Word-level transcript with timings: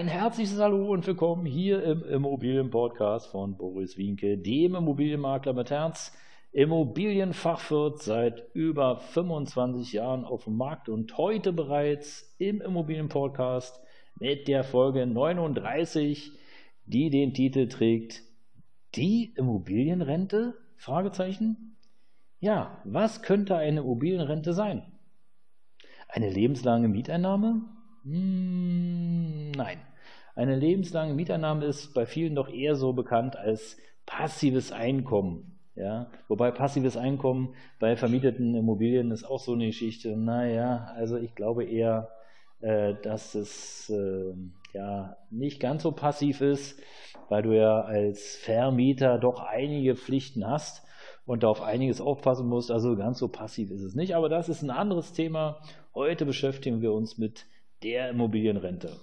Ein 0.00 0.08
herzliches 0.08 0.58
Hallo 0.58 0.90
und 0.90 1.06
willkommen 1.06 1.44
hier 1.44 1.84
im 1.84 2.02
Immobilienpodcast 2.02 3.26
von 3.26 3.58
Boris 3.58 3.98
Wienke, 3.98 4.38
dem 4.38 4.74
Immobilienmakler 4.74 5.52
mit 5.52 5.70
Herz, 5.70 6.16
Immobilienfachwirt 6.52 8.02
seit 8.02 8.46
über 8.54 8.96
25 8.96 9.92
Jahren 9.92 10.24
auf 10.24 10.44
dem 10.44 10.56
Markt 10.56 10.88
und 10.88 11.18
heute 11.18 11.52
bereits 11.52 12.34
im 12.38 12.62
Immobilienpodcast 12.62 13.78
mit 14.18 14.48
der 14.48 14.64
Folge 14.64 15.04
39, 15.04 16.32
die 16.86 17.10
den 17.10 17.34
Titel 17.34 17.68
trägt 17.68 18.22
Die 18.94 19.34
Immobilienrente? 19.36 20.54
Fragezeichen. 20.78 21.76
Ja, 22.38 22.80
was 22.86 23.20
könnte 23.20 23.54
eine 23.54 23.80
Immobilienrente 23.80 24.54
sein? 24.54 24.98
Eine 26.08 26.30
lebenslange 26.30 26.88
Mieteinnahme? 26.88 27.64
Hm, 28.04 29.50
nein. 29.50 29.89
Eine 30.34 30.56
lebenslange 30.56 31.14
Mieteinnahme 31.14 31.64
ist 31.64 31.94
bei 31.94 32.06
vielen 32.06 32.34
doch 32.34 32.48
eher 32.48 32.74
so 32.74 32.92
bekannt 32.92 33.36
als 33.36 33.76
passives 34.06 34.72
Einkommen. 34.72 35.58
Ja, 35.76 36.10
wobei 36.28 36.50
passives 36.50 36.96
Einkommen 36.96 37.54
bei 37.78 37.96
vermieteten 37.96 38.54
Immobilien 38.54 39.12
ist 39.12 39.24
auch 39.24 39.38
so 39.38 39.52
eine 39.52 39.66
Geschichte. 39.66 40.16
Naja, 40.16 40.92
also 40.94 41.16
ich 41.16 41.34
glaube 41.34 41.64
eher, 41.64 42.10
äh, 42.60 42.94
dass 43.02 43.34
es 43.34 43.88
äh, 43.88 44.34
ja 44.74 45.16
nicht 45.30 45.60
ganz 45.60 45.82
so 45.82 45.92
passiv 45.92 46.40
ist, 46.40 46.80
weil 47.28 47.42
du 47.42 47.56
ja 47.56 47.80
als 47.80 48.36
Vermieter 48.36 49.18
doch 49.18 49.40
einige 49.40 49.96
Pflichten 49.96 50.46
hast 50.46 50.84
und 51.24 51.44
auf 51.44 51.62
einiges 51.62 52.00
aufpassen 52.00 52.48
musst. 52.48 52.70
Also 52.70 52.96
ganz 52.96 53.18
so 53.18 53.28
passiv 53.28 53.70
ist 53.70 53.82
es 53.82 53.94
nicht. 53.94 54.14
Aber 54.14 54.28
das 54.28 54.48
ist 54.48 54.62
ein 54.62 54.70
anderes 54.70 55.12
Thema. 55.12 55.62
Heute 55.94 56.26
beschäftigen 56.26 56.82
wir 56.82 56.92
uns 56.92 57.18
mit 57.18 57.46
der 57.82 58.10
Immobilienrente. 58.10 58.96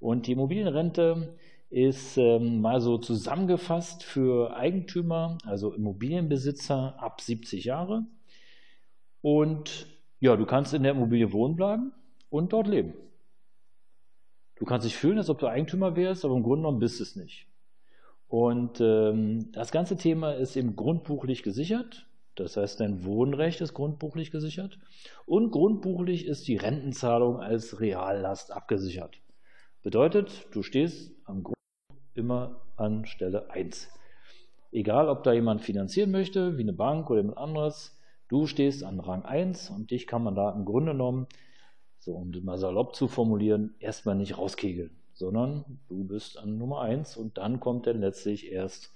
Und 0.00 0.26
die 0.26 0.32
Immobilienrente 0.32 1.34
ist 1.70 2.16
ähm, 2.16 2.60
mal 2.60 2.80
so 2.80 2.98
zusammengefasst 2.98 4.02
für 4.02 4.56
Eigentümer, 4.56 5.38
also 5.44 5.72
Immobilienbesitzer 5.74 6.94
ab 6.98 7.20
70 7.20 7.64
Jahre. 7.64 8.06
Und 9.20 9.86
ja, 10.20 10.36
du 10.36 10.46
kannst 10.46 10.72
in 10.72 10.82
der 10.82 10.92
Immobilie 10.92 11.32
wohnen 11.32 11.56
bleiben 11.56 11.92
und 12.30 12.52
dort 12.52 12.68
leben. 12.68 12.94
Du 14.56 14.64
kannst 14.64 14.86
dich 14.86 14.96
fühlen, 14.96 15.18
als 15.18 15.30
ob 15.30 15.38
du 15.38 15.46
Eigentümer 15.46 15.94
wärst, 15.94 16.24
aber 16.24 16.34
im 16.34 16.42
Grunde 16.42 16.62
genommen 16.62 16.80
bist 16.80 17.00
es 17.00 17.14
nicht. 17.14 17.46
Und 18.28 18.80
ähm, 18.80 19.52
das 19.52 19.70
ganze 19.70 19.96
Thema 19.96 20.32
ist 20.32 20.56
eben 20.56 20.74
grundbuchlich 20.76 21.42
gesichert. 21.42 22.06
Das 22.34 22.56
heißt, 22.56 22.80
dein 22.80 23.04
Wohnrecht 23.04 23.60
ist 23.60 23.74
grundbuchlich 23.74 24.30
gesichert. 24.30 24.78
Und 25.26 25.50
grundbuchlich 25.50 26.26
ist 26.26 26.46
die 26.46 26.56
Rentenzahlung 26.56 27.40
als 27.40 27.80
Reallast 27.80 28.52
abgesichert. 28.52 29.20
Bedeutet, 29.88 30.48
du 30.50 30.62
stehst 30.62 31.14
am 31.24 31.42
Grund 31.42 31.56
immer 32.12 32.60
an 32.76 33.06
Stelle 33.06 33.48
1. 33.48 33.88
Egal, 34.70 35.08
ob 35.08 35.24
da 35.24 35.32
jemand 35.32 35.62
finanzieren 35.62 36.10
möchte, 36.10 36.58
wie 36.58 36.62
eine 36.62 36.74
Bank 36.74 37.08
oder 37.08 37.22
jemand 37.22 37.38
anderes, 37.38 37.98
du 38.28 38.46
stehst 38.46 38.84
an 38.84 39.00
Rang 39.00 39.22
1 39.22 39.70
und 39.70 39.90
dich 39.90 40.06
kann 40.06 40.22
man 40.22 40.34
da 40.34 40.50
im 40.50 40.66
Grunde 40.66 40.92
genommen, 40.92 41.26
so 42.00 42.12
um 42.12 42.32
das 42.32 42.42
mal 42.42 42.58
salopp 42.58 42.94
zu 42.96 43.08
formulieren, 43.08 43.76
erstmal 43.78 44.14
nicht 44.14 44.36
rauskegeln, 44.36 44.90
sondern 45.14 45.64
du 45.88 46.04
bist 46.04 46.36
an 46.36 46.58
Nummer 46.58 46.82
1 46.82 47.16
und 47.16 47.38
dann 47.38 47.58
kommt 47.58 47.86
dann 47.86 48.00
letztlich 48.00 48.52
erst 48.52 48.92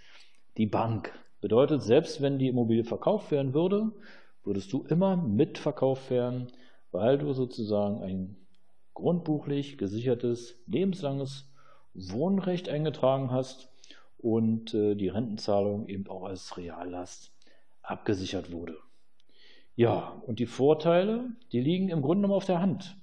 die 0.58 0.66
Bank. 0.66 1.18
Bedeutet, 1.40 1.80
selbst 1.80 2.20
wenn 2.20 2.38
die 2.38 2.48
Immobilie 2.48 2.84
verkauft 2.84 3.30
werden 3.30 3.54
würde, 3.54 3.92
würdest 4.44 4.70
du 4.74 4.84
immer 4.90 5.16
mitverkauft 5.16 6.10
werden, 6.10 6.48
weil 6.90 7.16
du 7.16 7.32
sozusagen 7.32 8.02
ein 8.02 8.41
grundbuchlich 8.94 9.78
gesichertes 9.78 10.60
lebenslanges 10.66 11.50
Wohnrecht 11.94 12.68
eingetragen 12.68 13.30
hast 13.30 13.68
und 14.18 14.74
äh, 14.74 14.94
die 14.94 15.08
Rentenzahlung 15.08 15.88
eben 15.88 16.06
auch 16.08 16.24
als 16.24 16.56
Reallast 16.56 17.32
abgesichert 17.82 18.52
wurde. 18.52 18.76
Ja, 19.74 20.22
und 20.26 20.38
die 20.38 20.46
Vorteile, 20.46 21.24
die 21.50 21.60
liegen 21.60 21.88
im 21.88 22.02
Grunde 22.02 22.22
genommen 22.22 22.36
auf 22.36 22.44
der 22.44 22.60
Hand. 22.60 22.96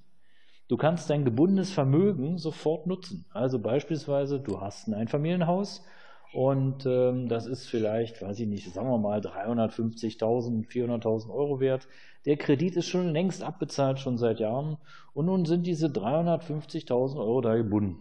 Du 0.67 0.77
kannst 0.77 1.09
dein 1.09 1.25
gebundenes 1.25 1.71
Vermögen 1.71 2.37
sofort 2.37 2.85
nutzen. 2.85 3.25
Also 3.33 3.57
beispielsweise, 3.59 4.39
du 4.39 4.61
hast 4.61 4.87
ein 4.87 4.93
Einfamilienhaus 4.93 5.83
und 6.31 6.85
ähm, 6.85 7.27
das 7.27 7.47
ist 7.47 7.67
vielleicht, 7.67 8.21
weiß 8.21 8.39
ich 8.39 8.47
nicht, 8.47 8.71
sagen 8.71 8.89
wir 8.89 8.99
mal 8.99 9.19
350.000, 9.19 10.67
400.000 10.67 11.29
Euro 11.33 11.59
wert. 11.59 11.87
Der 12.25 12.37
Kredit 12.37 12.75
ist 12.75 12.87
schon 12.87 13.09
längst 13.09 13.41
abbezahlt, 13.41 13.99
schon 13.99 14.17
seit 14.17 14.39
Jahren. 14.39 14.77
Und 15.13 15.25
nun 15.25 15.45
sind 15.45 15.65
diese 15.65 15.87
350.000 15.87 17.17
Euro 17.17 17.41
da 17.41 17.55
gebunden. 17.55 17.97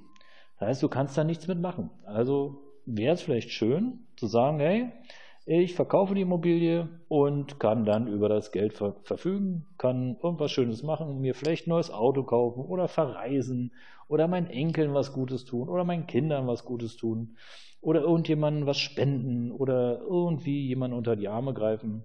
Das 0.58 0.68
heißt, 0.68 0.82
du 0.82 0.88
kannst 0.88 1.16
da 1.16 1.24
nichts 1.24 1.48
mitmachen. 1.48 1.90
Also 2.04 2.60
wäre 2.84 3.14
es 3.14 3.22
vielleicht 3.22 3.50
schön 3.50 4.00
zu 4.16 4.26
sagen, 4.26 4.60
hey, 4.60 4.92
ich 5.50 5.74
verkaufe 5.74 6.14
die 6.14 6.20
Immobilie 6.20 6.88
und 7.08 7.58
kann 7.58 7.86
dann 7.86 8.06
über 8.06 8.28
das 8.28 8.52
Geld 8.52 8.74
ver 8.74 8.96
verfügen, 9.02 9.64
kann 9.78 10.18
irgendwas 10.22 10.50
Schönes 10.50 10.82
machen, 10.82 11.22
mir 11.22 11.34
vielleicht 11.34 11.66
ein 11.66 11.70
neues 11.70 11.90
Auto 11.90 12.22
kaufen 12.22 12.60
oder 12.60 12.86
verreisen 12.86 13.72
oder 14.08 14.28
meinen 14.28 14.48
Enkeln 14.48 14.92
was 14.92 15.14
Gutes 15.14 15.46
tun 15.46 15.70
oder 15.70 15.84
meinen 15.84 16.06
Kindern 16.06 16.46
was 16.46 16.66
Gutes 16.66 16.98
tun 16.98 17.38
oder 17.80 18.02
irgendjemandem 18.02 18.66
was 18.66 18.78
spenden 18.78 19.50
oder 19.50 20.00
irgendwie 20.00 20.66
jemand 20.66 20.92
unter 20.92 21.16
die 21.16 21.28
Arme 21.28 21.54
greifen. 21.54 22.02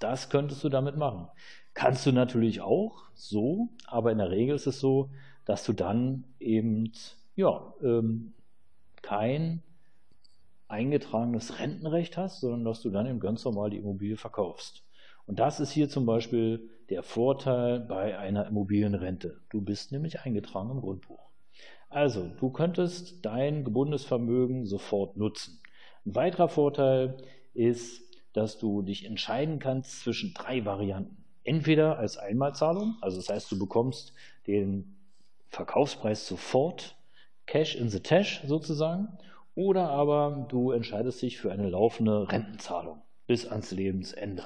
Das 0.00 0.28
könntest 0.28 0.64
du 0.64 0.68
damit 0.68 0.96
machen. 0.96 1.28
Kannst 1.74 2.04
du 2.04 2.10
natürlich 2.10 2.62
auch 2.62 3.04
so, 3.14 3.68
aber 3.86 4.10
in 4.10 4.18
der 4.18 4.32
Regel 4.32 4.56
ist 4.56 4.66
es 4.66 4.80
so, 4.80 5.10
dass 5.44 5.64
du 5.64 5.72
dann 5.72 6.24
eben 6.40 6.92
ja, 7.36 7.72
ähm, 7.80 8.32
kein 9.02 9.62
eingetragenes 10.70 11.58
Rentenrecht 11.58 12.16
hast, 12.16 12.40
sondern 12.40 12.64
dass 12.64 12.80
du 12.80 12.90
dann 12.90 13.06
eben 13.06 13.20
ganz 13.20 13.44
normal 13.44 13.70
die 13.70 13.78
Immobilie 13.78 14.16
verkaufst. 14.16 14.84
Und 15.26 15.38
das 15.38 15.60
ist 15.60 15.70
hier 15.72 15.88
zum 15.88 16.06
Beispiel 16.06 16.70
der 16.88 17.02
Vorteil 17.02 17.80
bei 17.80 18.18
einer 18.18 18.46
Immobilienrente. 18.46 19.40
Du 19.50 19.60
bist 19.60 19.92
nämlich 19.92 20.20
eingetragen 20.20 20.70
im 20.70 20.80
Grundbuch. 20.80 21.30
Also, 21.88 22.30
du 22.38 22.50
könntest 22.50 23.24
dein 23.24 23.64
gebundenes 23.64 24.04
Vermögen 24.04 24.64
sofort 24.64 25.16
nutzen. 25.16 25.60
Ein 26.06 26.14
weiterer 26.14 26.48
Vorteil 26.48 27.16
ist, 27.52 28.02
dass 28.32 28.58
du 28.58 28.82
dich 28.82 29.04
entscheiden 29.04 29.58
kannst 29.58 30.00
zwischen 30.00 30.34
drei 30.34 30.64
Varianten. 30.64 31.24
Entweder 31.42 31.98
als 31.98 32.16
Einmalzahlung, 32.16 32.96
also 33.00 33.16
das 33.16 33.28
heißt, 33.28 33.50
du 33.50 33.58
bekommst 33.58 34.12
den 34.46 34.96
Verkaufspreis 35.48 36.26
sofort, 36.26 36.96
Cash 37.46 37.74
in 37.74 37.88
the 37.88 38.00
Tash 38.00 38.42
sozusagen, 38.46 39.08
oder 39.54 39.90
aber 39.90 40.46
du 40.48 40.70
entscheidest 40.70 41.22
dich 41.22 41.38
für 41.38 41.52
eine 41.52 41.68
laufende 41.68 42.30
Rentenzahlung 42.30 43.02
bis 43.26 43.46
ans 43.46 43.70
Lebensende. 43.70 44.44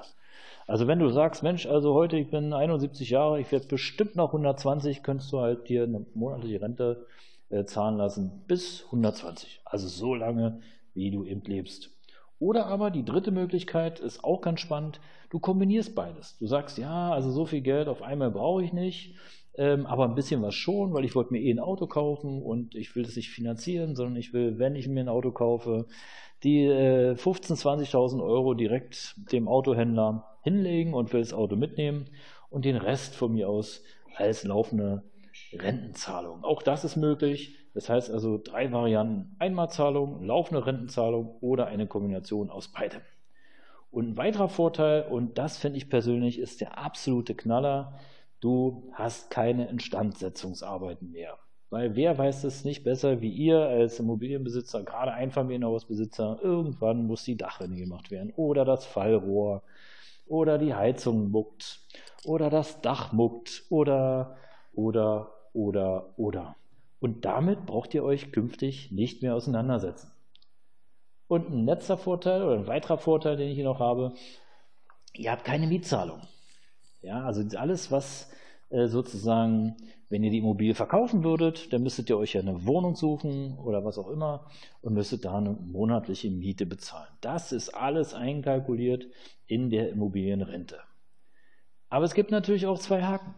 Also 0.67 0.87
wenn 0.87 0.99
du 0.99 1.11
sagst, 1.11 1.43
Mensch, 1.43 1.67
also 1.67 1.95
heute, 1.95 2.17
ich 2.17 2.31
bin 2.31 2.53
71 2.53 3.11
Jahre, 3.11 3.41
ich 3.41 3.53
werde 3.53 3.67
bestimmt 3.67 4.17
noch 4.17 4.29
120, 4.29 5.03
könntest 5.03 5.31
du 5.33 5.41
halt 5.41 5.69
dir 5.69 5.83
eine 5.83 6.07
monatliche 6.15 6.61
Rente 6.61 7.07
äh, 7.51 7.65
zahlen 7.65 7.99
lassen 7.99 8.45
bis 8.47 8.85
120. 8.87 9.61
Also 9.65 9.89
so 9.89 10.15
lange, 10.15 10.61
wie 10.95 11.11
du 11.11 11.25
eben 11.25 11.43
lebst. 11.43 11.91
Oder 12.39 12.67
aber 12.67 12.91
die 12.91 13.05
dritte 13.05 13.31
Möglichkeit 13.31 14.01
ist 14.01 14.25
auch 14.25 14.41
ganz 14.41 14.61
spannend. 14.61 15.01
Du 15.31 15.39
kombinierst 15.39 15.95
beides. 15.95 16.37
Du 16.39 16.47
sagst, 16.47 16.79
ja, 16.79 17.13
also 17.13 17.31
so 17.31 17.47
viel 17.47 17.61
Geld 17.61 17.89
auf 17.89 18.03
einmal 18.03 18.31
brauche 18.31 18.63
ich 18.63 18.73
nicht, 18.73 19.17
ähm, 19.57 19.87
aber 19.87 20.05
ein 20.05 20.15
bisschen 20.15 20.43
was 20.43 20.55
schon, 20.55 20.93
weil 20.93 21.05
ich 21.05 21.15
wollte 21.15 21.33
mir 21.33 21.41
eh 21.41 21.51
ein 21.51 21.61
Auto 21.61 21.87
kaufen 21.87 22.43
und 22.43 22.75
ich 22.75 22.95
will 22.97 23.05
das 23.05 23.17
nicht 23.17 23.31
finanzieren, 23.31 23.95
sondern 23.95 24.17
ich 24.17 24.33
will, 24.33 24.59
wenn 24.59 24.75
ich 24.75 24.89
mir 24.89 25.01
ein 25.01 25.09
Auto 25.09 25.31
kaufe, 25.33 25.87
die 26.43 26.65
äh, 26.65 27.13
15.000, 27.13 27.91
20.000 27.91 28.23
Euro 28.23 28.55
direkt 28.55 29.15
dem 29.33 29.49
Autohändler 29.49 30.39
hinlegen 30.43 30.95
und 30.95 31.13
will 31.13 31.21
das 31.21 31.33
Auto 31.33 31.57
mitnehmen 31.57 32.11
und 32.51 32.65
den 32.65 32.77
Rest 32.77 33.15
von 33.15 33.33
mir 33.33 33.49
aus 33.49 33.83
als 34.17 34.45
laufende 34.45 35.03
Rentenzahlung. 35.53 36.45
Auch 36.45 36.63
das 36.63 36.85
ist 36.85 36.97
möglich. 36.97 37.59
Das 37.75 37.89
heißt 37.89 38.11
also 38.11 38.39
drei 38.39 38.71
Varianten. 38.73 39.35
Einmalzahlung, 39.39 40.23
laufende 40.23 40.65
Rentenzahlung 40.65 41.37
oder 41.41 41.67
eine 41.67 41.87
Kombination 41.87 42.51
aus 42.51 42.69
beidem. 42.69 43.01
Und 43.91 44.11
ein 44.11 44.17
weiterer 44.17 44.49
Vorteil, 44.49 45.03
und 45.09 45.39
das 45.39 45.59
finde 45.59 45.79
ich 45.79 45.89
persönlich, 45.89 46.39
ist 46.39 46.61
der 46.61 46.79
absolute 46.79 47.35
Knaller. 47.35 47.99
Du 48.41 48.91
hast 48.93 49.31
keine 49.31 49.69
Instandsetzungsarbeiten 49.69 51.11
mehr. 51.11 51.39
Weil 51.71 51.97
wer 51.97 52.17
weiß 52.17 52.45
es 52.45 52.65
nicht 52.65 52.85
besser 52.85 53.21
wie 53.21 53.31
ihr 53.31 53.59
als 53.59 53.99
Immobilienbesitzer, 53.99 54.85
gerade 54.85 55.13
Einfamilienhausbesitzer, 55.13 56.39
irgendwann 56.43 57.07
muss 57.07 57.25
die 57.25 57.37
Dachrinne 57.37 57.77
gemacht 57.77 58.11
werden 58.11 58.33
oder 58.37 58.65
das 58.65 58.85
Fallrohr 58.85 59.63
oder 60.27 60.59
die 60.59 60.75
Heizung 60.75 61.31
muckt 61.31 61.81
oder 62.25 62.49
das 62.49 62.81
Dach 62.81 63.13
muckt 63.13 63.65
oder, 63.71 64.37
oder, 64.73 65.33
oder, 65.53 66.15
oder. 66.17 66.57
Und 67.01 67.25
damit 67.25 67.67
braucht 67.67 67.93
ihr 67.95 68.05
euch 68.05 68.33
künftig 68.33 68.93
nicht 68.93 69.23
mehr 69.23 69.35
auseinandersetzen. 69.35 70.13
Und 71.27 71.51
ein 71.51 71.65
letzter 71.65 71.97
Vorteil 71.97 72.43
oder 72.43 72.55
ein 72.55 72.67
weiterer 72.67 72.99
Vorteil, 72.99 73.37
den 73.37 73.49
ich 73.49 73.57
hier 73.57 73.65
noch 73.65 73.81
habe, 73.81 74.15
ihr 75.15 75.33
habt 75.33 75.45
keine 75.45 75.67
Mietzahlung. 75.67 76.21
Ja, 77.05 77.23
also 77.25 77.43
alles, 77.59 77.93
was 77.93 78.31
äh, 78.71 78.87
sozusagen, 78.87 79.77
wenn 80.09 80.25
ihr 80.25 80.31
die 80.31 80.39
Immobilie 80.39 80.75
verkaufen 80.75 81.23
würdet, 81.23 81.71
dann 81.73 81.83
müsstet 81.83 82.09
ihr 82.09 82.17
euch 82.17 82.33
ja 82.33 82.41
eine 82.41 82.65
Wohnung 82.65 82.97
suchen 82.97 83.59
oder 83.59 83.85
was 83.85 83.99
auch 83.99 84.09
immer 84.09 84.47
und 84.81 84.95
müsstet 84.95 85.27
da 85.27 85.37
eine 85.37 85.51
monatliche 85.51 86.31
Miete 86.31 86.65
bezahlen. 86.65 87.13
Das 87.21 87.53
ist 87.53 87.69
alles 87.69 88.15
einkalkuliert 88.15 89.07
in 89.47 89.69
der 89.69 89.91
Immobilienrente. 89.91 90.79
Aber 91.91 92.07
es 92.07 92.15
gibt 92.15 92.31
natürlich 92.31 92.67
auch 92.67 92.79
zwei 92.79 93.03
Haken. 93.03 93.35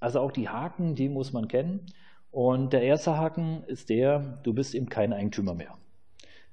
Also 0.00 0.20
auch 0.20 0.32
die 0.32 0.48
Haken, 0.48 0.94
die 0.94 1.10
muss 1.10 1.34
man 1.34 1.48
kennen. 1.48 1.84
Und 2.30 2.72
der 2.72 2.82
erste 2.82 3.18
Haken 3.18 3.62
ist 3.66 3.90
der, 3.90 4.40
du 4.42 4.54
bist 4.54 4.74
eben 4.74 4.88
kein 4.88 5.12
Eigentümer 5.12 5.52
mehr. 5.52 5.76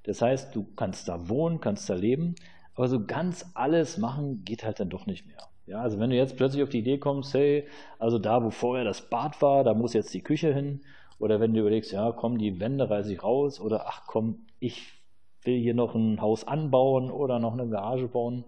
Das 0.03 0.21
heißt, 0.21 0.53
du 0.53 0.65
kannst 0.75 1.07
da 1.07 1.29
wohnen, 1.29 1.61
kannst 1.61 1.89
da 1.89 1.93
leben, 1.93 2.35
aber 2.75 2.89
so 2.89 3.05
ganz 3.05 3.45
alles 3.53 3.97
machen 3.97 4.43
geht 4.43 4.65
halt 4.65 4.81
dann 4.81 4.89
doch 4.89 5.05
nicht 5.05 5.25
mehr. 5.25 5.47
Ja, 5.67 5.81
also 5.81 5.99
wenn 5.99 6.09
du 6.09 6.15
jetzt 6.15 6.37
plötzlich 6.37 6.63
auf 6.63 6.69
die 6.69 6.79
Idee 6.79 6.97
kommst, 6.97 7.33
hey, 7.33 7.67
also 7.99 8.19
da, 8.19 8.41
wo 8.41 8.49
vorher 8.51 8.85
das 8.85 9.09
Bad 9.09 9.41
war, 9.41 9.65
da 9.65 9.73
muss 9.73 9.93
jetzt 9.93 10.13
die 10.13 10.23
Küche 10.23 10.53
hin, 10.53 10.81
oder 11.19 11.41
wenn 11.41 11.53
du 11.53 11.59
überlegst, 11.59 11.91
ja, 11.91 12.11
komm, 12.13 12.37
die 12.37 12.59
Wände 12.61 12.89
reiße 12.89 13.11
ich 13.11 13.21
raus, 13.21 13.59
oder 13.59 13.85
ach 13.87 14.03
komm, 14.07 14.45
ich 14.59 14.93
will 15.43 15.59
hier 15.59 15.73
noch 15.73 15.93
ein 15.93 16.21
Haus 16.21 16.47
anbauen 16.47 17.11
oder 17.11 17.39
noch 17.39 17.53
eine 17.53 17.67
Garage 17.67 18.07
bauen, 18.07 18.45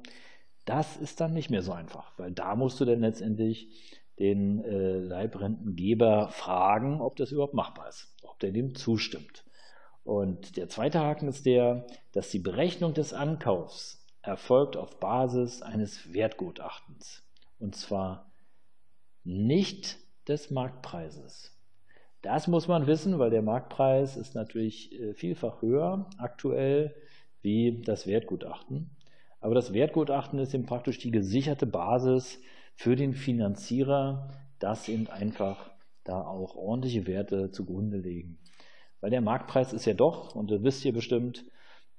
das 0.63 0.95
ist 0.95 1.19
dann 1.19 1.33
nicht 1.33 1.49
mehr 1.49 1.61
so 1.61 1.73
einfach, 1.73 2.17
weil 2.17 2.31
da 2.31 2.55
musst 2.55 2.79
du 2.79 2.85
dann 2.85 3.01
letztendlich 3.01 3.67
den 4.17 4.63
äh, 4.63 4.99
Leibrentengeber 4.99 6.29
fragen, 6.29 7.01
ob 7.01 7.17
das 7.17 7.31
überhaupt 7.31 7.53
machbar 7.53 7.89
ist, 7.89 8.15
ob 8.21 8.39
der 8.39 8.51
dem 8.51 8.75
zustimmt. 8.75 9.43
Und 10.05 10.55
der 10.55 10.69
zweite 10.69 10.99
Haken 10.99 11.27
ist 11.27 11.45
der, 11.45 11.85
dass 12.13 12.29
die 12.29 12.39
Berechnung 12.39 12.93
des 12.93 13.13
Ankaufs 13.13 13.98
erfolgt 14.21 14.77
auf 14.77 14.99
Basis 14.99 15.61
eines 15.61 16.13
Wertgutachtens. 16.13 17.23
Und 17.59 17.75
zwar 17.75 18.31
nicht 19.23 19.97
des 20.27 20.51
Marktpreises. 20.51 21.55
Das 22.21 22.47
muss 22.47 22.67
man 22.67 22.87
wissen, 22.87 23.17
weil 23.19 23.29
der 23.29 23.41
Marktpreis 23.41 24.17
ist 24.17 24.35
natürlich 24.35 24.91
äh, 24.99 25.13
vielfach 25.13 25.61
höher 25.61 26.09
aktuell 26.17 26.95
wie 27.41 27.81
das 27.81 28.07
Wertgutachten. 28.07 28.91
Aber 29.39 29.55
das 29.55 29.73
Wertgutachten 29.73 30.37
ist 30.39 30.53
eben 30.53 30.65
praktisch 30.65 30.97
die 30.97 31.11
gesicherte 31.11 31.65
Basis 31.65 32.39
für 32.75 32.95
den 32.97 33.13
Finanzierer, 33.13 34.31
dass 34.59 34.89
eben 34.89 35.07
einfach 35.07 35.71
da 36.03 36.21
auch 36.21 36.55
ordentliche 36.55 37.07
Werte 37.07 37.51
zugrunde 37.51 37.97
legen. 37.97 38.37
Weil 38.99 39.11
der 39.11 39.21
Marktpreis 39.21 39.71
ist 39.71 39.85
ja 39.85 39.93
doch, 39.93 40.35
und 40.35 40.51
das 40.51 40.63
wisst 40.63 40.83
ihr 40.83 40.93
bestimmt, 40.93 41.45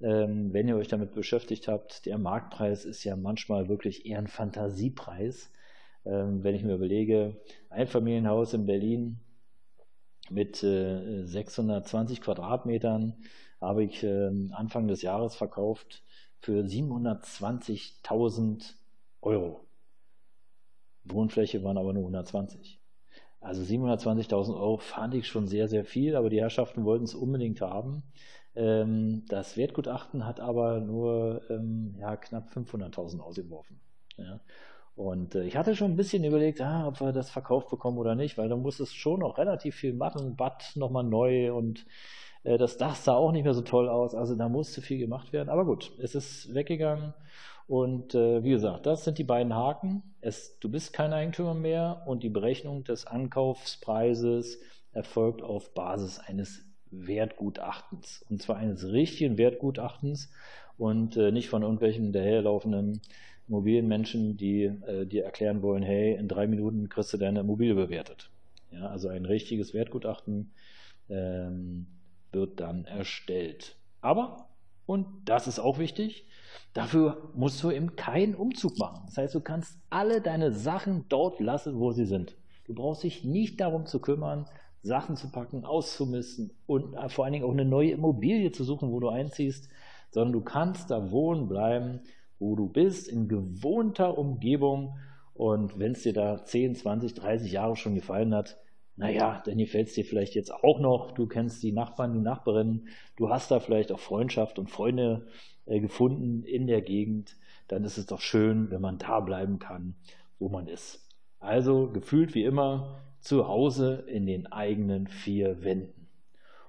ähm, 0.01 0.53
wenn 0.53 0.69
ihr 0.69 0.77
euch 0.77 0.89
damit 0.89 1.15
beschäftigt 1.15 1.69
habt, 1.69 2.05
der 2.07 2.19
Marktpreis 2.19 2.85
ist 2.85 3.05
ja 3.05 3.17
manchmal 3.17 3.69
wirklich 3.69 4.07
eher 4.07 4.19
ein 4.19 4.29
Fantasiepreis. 4.29 5.51
Ähm, 6.05 6.43
wenn 6.43 6.55
ich 6.55 6.63
mir 6.63 6.75
überlege, 6.75 7.41
ein 7.69 7.87
Familienhaus 7.87 8.55
in 8.55 8.65
Berlin 8.67 9.21
mit 10.31 10.63
äh, 10.63 11.25
620 11.25 12.23
Quadratmetern 12.23 13.17
habe 13.61 13.85
ich 13.85 14.03
äh, 14.03 14.31
Anfang 14.53 14.89
des 14.89 15.03
Jahres 15.03 15.35
verkauft 15.35 16.03
für 16.39 16.63
720.000 16.63 18.73
Euro. 19.21 19.67
Wohnfläche 21.05 21.63
waren 21.63 21.77
aber 21.77 21.93
nur 21.93 22.05
120. 22.05 22.81
Also 23.41 23.63
720.000 23.63 24.55
Euro 24.55 24.79
fand 24.79 25.15
ich 25.15 25.27
schon 25.27 25.47
sehr, 25.47 25.69
sehr 25.69 25.85
viel, 25.85 26.17
aber 26.17 26.31
die 26.31 26.41
Herrschaften 26.41 26.85
wollten 26.85 27.05
es 27.05 27.15
unbedingt 27.15 27.61
haben. 27.61 28.03
Ähm, 28.57 29.25
das 29.29 29.57
Wertgutachten 29.57 30.27
hat 30.27 30.41
aber 30.41 30.81
nur 30.81 31.43
ähm, 31.51 31.95
ja, 31.99 32.17
knapp 32.17 32.51
500.000 32.51 33.21
ausgeworfen. 33.21 33.81
Ja. 34.17 34.41
Und 34.97 35.35
äh, 35.35 35.45
ich 35.45 35.57
hatte 35.57 35.77
schon 35.77 35.93
ein 35.93 35.97
bisschen 35.97 36.25
überlegt, 36.25 36.61
ah, 36.61 36.87
ob 36.87 37.01
wir 37.01 37.13
das 37.13 37.31
verkauft 37.31 37.71
bekommen 37.71 37.99
oder 37.99 38.15
nicht, 38.15 38.37
weil 38.37 38.49
da 38.49 38.57
muss 38.57 38.81
es 38.81 38.93
schon 38.93 39.21
noch 39.21 39.39
relativ 39.39 39.77
viel 39.77 39.95
machen, 39.95 40.37
Bad 40.37 40.73
nochmal 40.75 41.05
neu 41.05 41.55
und 41.55 41.87
äh, 42.45 42.59
das 42.59 42.77
Dach 42.77 42.97
sah 42.97 43.15
auch 43.15 43.33
nicht 43.33 43.45
mehr 43.45 43.55
so 43.55 43.63
toll 43.63 43.89
aus. 43.89 44.15
Also 44.15 44.35
da 44.35 44.49
musste 44.49 44.83
viel 44.83 44.99
gemacht 44.99 45.33
werden. 45.33 45.49
Aber 45.49 45.65
gut, 45.65 45.93
es 45.99 46.15
ist 46.15 46.55
weggegangen 46.55 47.15
und 47.67 48.15
äh, 48.15 48.43
wie 48.43 48.51
gesagt, 48.51 48.87
das 48.87 49.05
sind 49.05 49.19
die 49.19 49.25
beiden 49.25 49.55
Haken. 49.55 50.03
Es, 50.21 50.59
du 50.59 50.69
bist 50.69 50.93
kein 50.93 51.13
Eigentümer 51.13 51.55
mehr 51.55 52.03
und 52.07 52.23
die 52.23 52.29
Berechnung 52.29 52.85
des 52.85 53.07
Ankaufspreises 53.07 54.61
erfolgt 54.93 55.43
auf 55.43 55.73
Basis 55.73 56.19
eines 56.19 56.70
Wertgutachtens. 56.91 58.25
Und 58.29 58.43
zwar 58.43 58.57
eines 58.57 58.87
richtigen 58.87 59.39
Wertgutachtens 59.39 60.31
und 60.79 61.17
äh, 61.17 61.31
nicht 61.31 61.49
von 61.49 61.63
irgendwelchen 61.63 62.05
hinterherlaufenden 62.05 63.01
Immobilienmenschen, 63.49 64.37
die 64.37 64.65
äh, 64.65 65.07
dir 65.07 65.25
erklären 65.25 65.63
wollen, 65.63 65.83
hey, 65.83 66.15
in 66.15 66.29
drei 66.29 66.47
Minuten 66.47 66.89
kriegst 66.89 67.13
du 67.13 67.17
deine 67.17 67.41
Immobilie 67.41 67.75
bewertet. 67.75 68.31
Ja, 68.71 68.87
also 68.87 69.09
ein 69.09 69.25
richtiges 69.25 69.75
Wertgutachten 69.75 70.53
ähm, 71.09 71.87
wird 72.33 72.61
dann 72.61 72.85
erstellt. 72.85 73.77
Aber, 74.01 74.49
und 74.87 75.07
das 75.25 75.49
ist 75.49 75.59
auch 75.59 75.79
wichtig, 75.79 76.27
Dafür 76.73 77.31
musst 77.35 77.63
du 77.63 77.71
eben 77.71 77.97
keinen 77.97 78.35
Umzug 78.35 78.79
machen. 78.79 79.03
Das 79.07 79.19
heißt, 79.19 79.35
du 79.35 79.41
kannst 79.41 79.79
alle 79.91 80.21
deine 80.21 80.53
Sachen 80.53 81.07
dort 81.09 81.41
lassen, 81.41 81.79
wo 81.79 81.91
sie 81.91 82.07
sind. 82.07 82.37
Du 82.65 82.75
brauchst 82.75 83.03
dich 83.03 83.25
nicht 83.25 83.61
darum 83.61 83.87
zu 83.87 84.01
kümmern, 84.01 84.47
Sachen 84.83 85.17
zu 85.17 85.31
packen, 85.31 85.65
auszumisten 85.65 86.53
und 86.67 86.95
äh, 86.95 87.09
vor 87.09 87.25
allen 87.25 87.33
Dingen 87.33 87.45
auch 87.45 87.53
eine 87.53 87.65
neue 87.65 87.91
Immobilie 87.91 88.53
zu 88.53 88.65
suchen, 88.65 88.91
wo 88.93 89.01
du 89.01 89.09
einziehst, 89.09 89.69
sondern 90.11 90.33
du 90.33 90.41
kannst 90.41 90.91
da 90.91 91.11
wohnen 91.11 91.49
bleiben, 91.49 92.01
wo 92.39 92.57
du 92.57 92.69
bist, 92.69 93.09
in 93.09 93.29
gewohnter 93.29 94.17
Umgebung. 94.17 94.99
Und 95.35 95.79
wenn 95.79 95.93
es 95.93 96.03
dir 96.03 96.13
da 96.13 96.45
10, 96.45 96.75
20, 96.75 97.15
30 97.15 97.53
Jahre 97.53 97.77
schon 97.77 97.95
gefallen 97.95 98.35
hat, 98.35 98.59
naja, 98.97 99.43
dann 99.47 99.57
gefällt 99.57 99.89
es 99.89 99.95
dir 99.95 100.05
vielleicht 100.05 100.35
jetzt 100.35 100.53
auch 100.53 100.81
noch. 100.81 101.13
Du 101.13 101.27
kennst 101.27 101.63
die 101.63 101.73
Nachbarn, 101.73 102.13
die 102.13 102.21
Nachbarinnen. 102.21 102.89
Du 103.17 103.31
hast 103.31 103.51
da 103.51 103.61
vielleicht 103.61 103.93
auch 103.93 104.01
Freundschaft 104.01 104.59
und 104.59 104.71
Freunde 104.71 105.27
äh, 105.67 105.81
gefunden 105.81 106.43
in 106.43 106.67
der 106.67 106.83
Gegend, 106.83 107.37
dann 107.69 107.85
ist 107.85 107.97
es 107.97 108.07
doch 108.07 108.21
schön, 108.21 108.71
wenn 108.71 108.81
man 108.81 108.99
da 108.99 109.21
bleiben 109.21 109.59
kann, 109.59 109.95
wo 110.39 110.49
man 110.49 110.67
ist. 110.67 111.09
Also 111.39 111.89
gefühlt 111.89 112.35
wie 112.35 112.45
immer 112.45 113.01
zu 113.21 113.49
Hause 113.49 114.05
in 114.07 114.27
den 114.27 114.47
eigenen 114.47 115.07
vier 115.07 115.63
Wänden. 115.63 116.09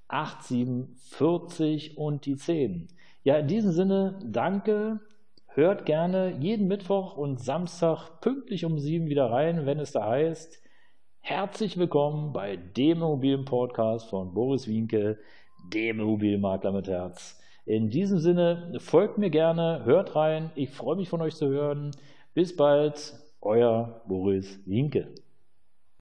8740 0.08 1.98
und 1.98 2.24
die 2.24 2.36
10. 2.36 2.88
Ja, 3.22 3.36
in 3.36 3.48
diesem 3.48 3.72
Sinne, 3.72 4.18
danke. 4.24 5.00
Hört 5.48 5.84
gerne 5.84 6.38
jeden 6.40 6.68
Mittwoch 6.68 7.18
und 7.18 7.38
Samstag 7.38 8.22
pünktlich 8.22 8.64
um 8.64 8.78
7 8.78 9.08
wieder 9.08 9.30
rein, 9.30 9.66
wenn 9.66 9.78
es 9.78 9.92
da 9.92 10.06
heißt. 10.06 10.62
Herzlich 11.20 11.76
willkommen 11.76 12.32
bei 12.32 12.56
dem 12.56 13.02
Immobilien-Podcast 13.02 14.08
von 14.08 14.32
Boris 14.32 14.66
Wienke, 14.66 15.18
dem 15.70 16.00
Immobilienmakler 16.00 16.72
mit 16.72 16.88
Herz. 16.88 17.41
In 17.64 17.90
diesem 17.90 18.18
Sinne, 18.18 18.72
folgt 18.78 19.18
mir 19.18 19.30
gerne, 19.30 19.82
hört 19.84 20.16
rein. 20.16 20.50
Ich 20.56 20.70
freue 20.70 20.96
mich 20.96 21.08
von 21.08 21.20
euch 21.20 21.36
zu 21.36 21.46
hören. 21.48 21.92
Bis 22.34 22.56
bald, 22.56 23.14
euer 23.40 24.02
Boris 24.08 24.58
Wienke. 24.66 25.08